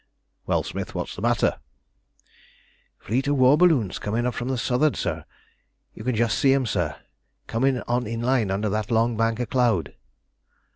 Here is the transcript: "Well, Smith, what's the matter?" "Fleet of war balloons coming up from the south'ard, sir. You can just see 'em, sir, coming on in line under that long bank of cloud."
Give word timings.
"Well, 0.47 0.63
Smith, 0.63 0.95
what's 0.95 1.15
the 1.15 1.21
matter?" 1.21 1.59
"Fleet 2.97 3.27
of 3.27 3.37
war 3.37 3.55
balloons 3.55 3.99
coming 3.99 4.25
up 4.25 4.33
from 4.33 4.47
the 4.47 4.57
south'ard, 4.57 4.95
sir. 4.95 5.25
You 5.93 6.03
can 6.03 6.15
just 6.15 6.39
see 6.39 6.55
'em, 6.55 6.65
sir, 6.65 6.95
coming 7.45 7.81
on 7.83 8.07
in 8.07 8.19
line 8.19 8.49
under 8.49 8.69
that 8.69 8.89
long 8.89 9.15
bank 9.15 9.39
of 9.39 9.51
cloud." 9.51 9.93